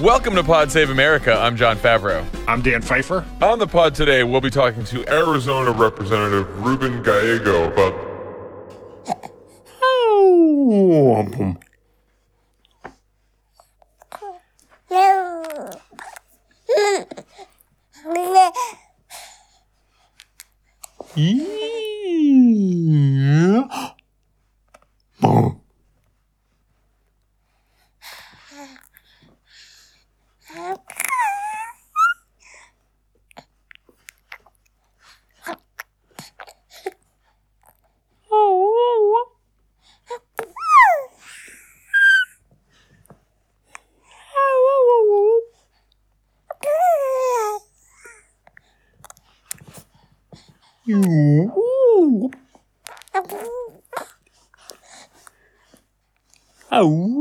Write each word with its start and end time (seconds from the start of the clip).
Welcome 0.00 0.34
to 0.36 0.42
Pod 0.42 0.72
Save 0.72 0.88
America. 0.88 1.34
I'm 1.34 1.56
Jon 1.56 1.76
Favreau. 1.76 2.24
I'm 2.48 2.62
Dan 2.62 2.80
Pfeiffer. 2.80 3.22
On 3.42 3.58
the 3.58 3.66
pod 3.66 3.94
today, 3.94 4.24
we'll 4.24 4.40
be 4.40 4.48
talking 4.48 4.82
to 4.84 5.06
Arizona 5.12 5.72
Representative 5.72 6.48
Ruben 6.64 7.02
Gallego 7.02 7.70
about 7.70 7.92
Ow. 50.92 52.30
Ow. 56.72 57.20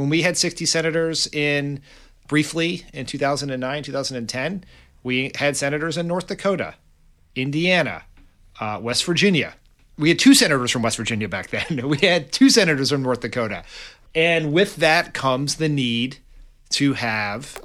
When 0.00 0.08
we 0.08 0.22
had 0.22 0.38
60 0.38 0.64
senators 0.64 1.26
in 1.26 1.82
briefly 2.26 2.86
in 2.94 3.04
2009, 3.04 3.82
2010, 3.82 4.64
we 5.02 5.30
had 5.34 5.58
senators 5.58 5.98
in 5.98 6.06
North 6.06 6.26
Dakota, 6.26 6.76
Indiana, 7.36 8.04
uh, 8.58 8.78
West 8.80 9.04
Virginia. 9.04 9.56
We 9.98 10.08
had 10.08 10.18
two 10.18 10.32
senators 10.32 10.70
from 10.70 10.80
West 10.80 10.96
Virginia 10.96 11.28
back 11.28 11.50
then. 11.50 11.86
We 11.86 11.98
had 11.98 12.32
two 12.32 12.48
senators 12.48 12.88
from 12.88 13.02
North 13.02 13.20
Dakota. 13.20 13.62
And 14.14 14.54
with 14.54 14.76
that 14.76 15.12
comes 15.12 15.56
the 15.56 15.68
need 15.68 16.16
to 16.70 16.94
have 16.94 17.60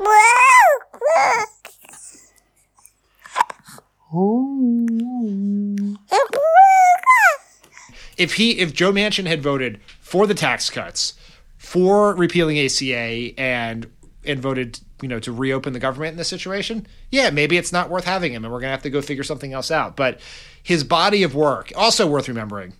if 8.18 8.34
he 8.34 8.60
if 8.60 8.74
Joe 8.74 8.92
Manchin 8.92 9.26
had 9.26 9.42
voted 9.42 9.80
for 10.02 10.28
the 10.28 10.34
tax 10.34 10.70
cuts, 10.70 11.14
for 11.58 12.14
repealing 12.16 12.60
ACA 12.60 13.32
and 13.40 13.88
and 14.26 14.40
voted, 14.40 14.80
you 15.02 15.08
know, 15.08 15.20
to 15.20 15.32
reopen 15.32 15.74
the 15.74 15.80
government 15.80 16.12
in 16.14 16.18
this 16.18 16.28
situation, 16.28 16.88
yeah, 17.12 17.30
maybe 17.30 17.58
it's 17.58 17.72
not 17.72 17.90
worth 17.90 18.06
having 18.06 18.34
him 18.34 18.44
and 18.44 18.52
we're 18.52 18.60
going 18.60 18.70
to 18.70 18.72
have 18.72 18.82
to 18.82 18.90
go 18.90 19.02
figure 19.02 19.24
something 19.24 19.54
else 19.54 19.70
out. 19.70 19.96
But 19.96 20.20
his 20.64 20.84
body 20.84 21.22
of 21.22 21.36
work, 21.36 21.72
also 21.76 22.08
worth 22.08 22.28
remembering, 22.28 22.74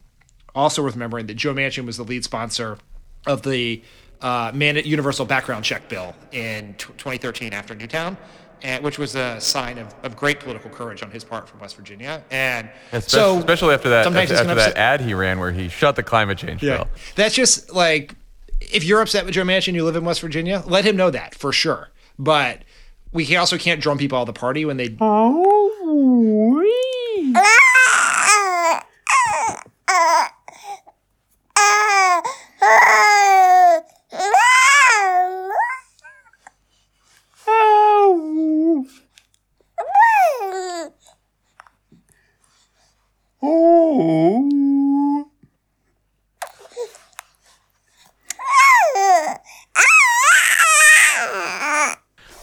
also 0.56 0.82
worth 0.82 0.96
remembering 0.96 1.28
that 1.28 1.36
Joe 1.36 1.54
Manchin 1.54 1.86
was 1.86 1.98
the 1.98 2.04
lead 2.04 2.24
sponsor 2.24 2.80
of 3.28 3.44
the 3.44 3.84
uh, 4.22 4.52
man- 4.56 4.78
universal 4.78 5.26
background 5.26 5.66
check 5.66 5.88
bill 5.88 6.16
in 6.32 6.74
t- 6.74 6.86
2013 6.98 7.54
after 7.54 7.76
Newtown. 7.76 8.18
And, 8.64 8.84
which 8.84 8.98
was 8.98 9.14
a 9.14 9.40
sign 9.40 9.78
of, 9.78 9.94
of 10.02 10.16
great 10.16 10.40
political 10.40 10.72
courage 10.72 11.04
on 11.04 11.12
his 11.12 11.24
part 11.24 11.48
from 11.48 11.60
West 11.60 11.76
Virginia, 11.76 12.24
and 12.32 12.68
Espe- 12.94 13.10
so 13.10 13.38
especially 13.38 13.76
after 13.76 13.90
that 13.90 14.08
after, 14.08 14.34
after 14.34 14.56
that 14.56 14.76
ad 14.78 15.02
he 15.02 15.14
ran 15.14 15.40
where 15.40 15.52
he 15.52 15.68
shut 15.68 15.96
the 15.96 16.02
climate 16.02 16.40
change 16.40 16.62
bill. 16.62 16.88
that's 17.16 17.36
just 17.36 17.72
like 17.74 18.16
if 18.62 18.84
you're 18.84 19.02
upset 19.02 19.26
with 19.26 19.34
Joe 19.34 19.44
Manchin, 19.44 19.74
you 19.74 19.84
live 19.84 19.96
in 19.96 20.06
West 20.06 20.22
Virginia, 20.22 20.64
let 20.66 20.86
him 20.86 20.96
know 20.96 21.10
that 21.10 21.36
for 21.36 21.52
sure. 21.52 21.90
But 22.18 22.64
we 23.12 23.36
also 23.36 23.58
can't 23.58 23.82
drum 23.82 23.98
people 23.98 24.18
out 24.18 24.22
of 24.22 24.28
the 24.28 24.34
party 24.34 24.66
when 24.66 24.78
they. 24.78 24.96
Oh, 25.00 26.64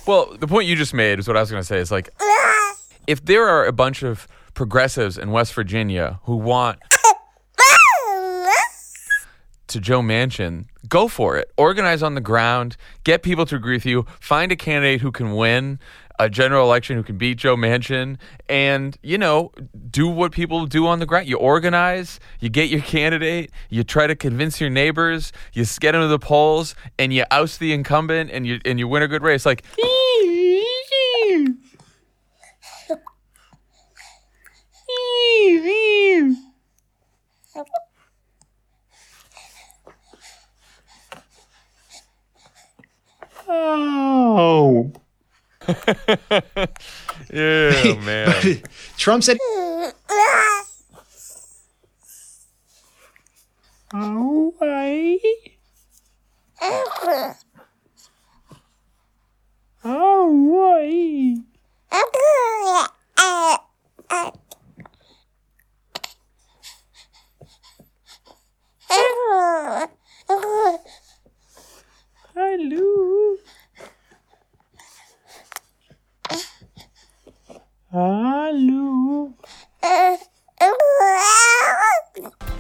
Well, 0.06 0.36
the 0.38 0.46
point 0.46 0.66
you 0.66 0.76
just 0.76 0.94
made 0.94 1.18
is 1.18 1.28
what 1.28 1.36
I 1.36 1.40
was 1.40 1.50
going 1.50 1.60
to 1.60 1.66
say. 1.66 1.78
Is 1.78 1.90
like 1.90 2.10
if 3.06 3.24
there 3.24 3.46
are 3.46 3.64
a 3.66 3.72
bunch 3.72 4.02
of 4.02 4.26
progressives 4.54 5.16
in 5.16 5.30
West 5.30 5.54
Virginia 5.54 6.20
who 6.24 6.36
want 6.36 6.78
to 9.72 9.80
Joe 9.80 10.00
Manchin, 10.00 10.66
go 10.88 11.08
for 11.08 11.36
it. 11.36 11.50
Organize 11.56 12.02
on 12.02 12.14
the 12.14 12.20
ground, 12.20 12.76
get 13.04 13.22
people 13.22 13.46
to 13.46 13.56
agree 13.56 13.76
with 13.76 13.86
you, 13.86 14.06
find 14.20 14.52
a 14.52 14.56
candidate 14.56 15.00
who 15.00 15.10
can 15.10 15.32
win 15.32 15.78
a 16.18 16.28
general 16.28 16.64
election 16.64 16.96
who 16.96 17.02
can 17.02 17.18
beat 17.18 17.38
Joe 17.38 17.56
Manchin, 17.56 18.16
and 18.48 18.96
you 19.02 19.18
know, 19.18 19.50
do 19.90 20.06
what 20.06 20.32
people 20.32 20.66
do 20.66 20.86
on 20.86 21.00
the 21.00 21.06
ground. 21.06 21.26
You 21.26 21.36
organize, 21.36 22.20
you 22.38 22.48
get 22.48 22.68
your 22.68 22.80
candidate, 22.80 23.50
you 23.70 23.82
try 23.82 24.06
to 24.06 24.14
convince 24.14 24.60
your 24.60 24.70
neighbors, 24.70 25.32
you 25.52 25.64
get 25.80 25.92
them 25.92 26.02
to 26.02 26.08
the 26.08 26.18
polls, 26.18 26.74
and 26.98 27.12
you 27.12 27.24
oust 27.30 27.58
the 27.58 27.72
incumbent, 27.72 28.30
and 28.30 28.46
you 28.46 28.60
and 28.64 28.78
you 28.78 28.88
win 28.88 29.02
a 29.02 29.08
good 29.08 29.22
race. 29.22 29.44
Like. 29.44 29.64
Oh. 43.54 44.92
Yeah, 47.32 47.94
man. 48.02 48.62
Trump 48.96 49.22
said. 49.22 49.38
Oh, 53.94 54.54
I. 54.62 55.18
Oh, 59.84 60.78
I. 60.80 61.36
Hello. 72.34 73.36
Hello. 78.14 79.32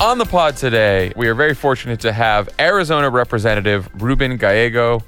On 0.00 0.16
the 0.16 0.24
pod 0.24 0.56
today, 0.56 1.12
we 1.14 1.28
are 1.28 1.34
very 1.34 1.52
fortunate 1.54 2.00
to 2.00 2.10
have 2.10 2.48
Arizona 2.58 3.10
Representative 3.10 3.86
Ruben 4.00 4.38
Gallego. 4.38 5.02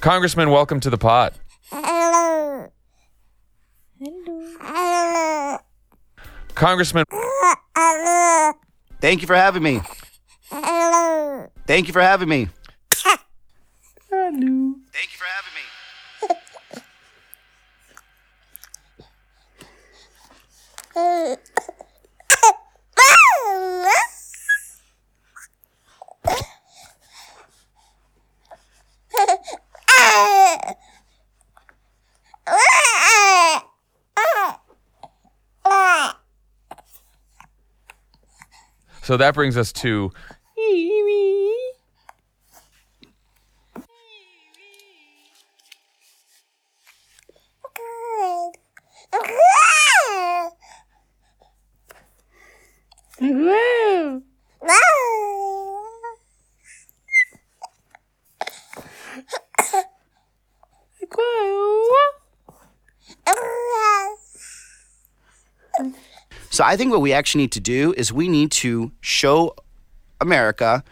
Congressman, 0.00 0.50
welcome 0.50 0.78
to 0.78 0.88
the 0.88 0.98
pod. 0.98 1.34
Congressman, 6.54 7.04
Thank 9.00 9.20
you 9.20 9.26
for 9.26 9.34
having 9.34 9.64
me. 9.64 9.80
Thank 11.66 11.88
you 11.88 11.92
for 11.92 12.02
having 12.02 12.28
me. 12.28 12.50
Hello. 12.94 14.74
Thank 14.92 15.10
you 15.12 15.18
for 15.18 15.24
having 15.24 15.37
me. 15.37 15.37
So 39.08 39.16
that 39.16 39.32
brings 39.32 39.56
us 39.56 39.72
to 39.72 40.12
So 66.58 66.64
I 66.64 66.76
think 66.76 66.90
what 66.90 67.00
we 67.00 67.12
actually 67.12 67.42
need 67.42 67.52
to 67.52 67.60
do 67.60 67.94
is 67.96 68.12
we 68.12 68.28
need 68.28 68.50
to 68.62 68.90
show 69.00 69.54
America 70.20 70.82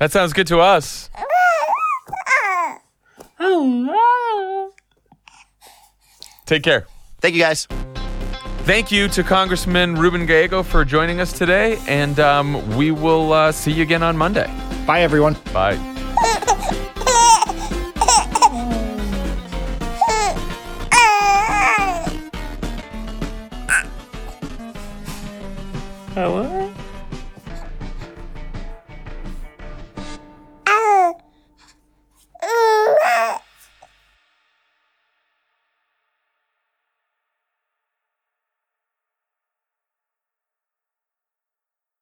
that 0.00 0.10
sounds 0.10 0.32
good 0.32 0.48
to 0.48 0.58
us. 0.58 1.08
Take 6.46 6.64
care. 6.64 6.86
Thank 7.20 7.36
you 7.36 7.40
guys. 7.40 7.68
Thank 8.64 8.90
you 8.90 9.08
to 9.08 9.22
Congressman 9.22 9.94
Ruben 9.94 10.26
Gallego 10.26 10.62
for 10.62 10.84
joining 10.84 11.20
us 11.20 11.32
today, 11.32 11.78
and 11.86 12.18
um, 12.20 12.76
we 12.76 12.90
will 12.90 13.32
uh, 13.32 13.52
see 13.52 13.72
you 13.72 13.82
again 13.82 14.02
on 14.02 14.16
Monday. 14.16 14.52
Bye, 14.86 15.02
everyone. 15.02 15.36
Bye. 15.52 15.89